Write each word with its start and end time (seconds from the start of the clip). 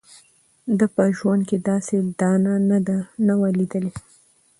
ده 0.77 0.85
په 0.95 1.03
ژوند 1.17 1.45
داسي 1.67 1.97
دانه 2.19 2.53
نه 3.27 3.33
وه 3.39 3.49
لیدلې 3.57 3.91